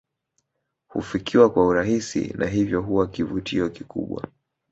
Hufikiwa 0.87 1.49
kwa 1.49 1.67
urahisi 1.67 2.33
na 2.37 2.47
hivyo 2.47 2.81
huwa 2.81 3.07
kivutio 3.07 3.69
kikubwa 3.69 4.27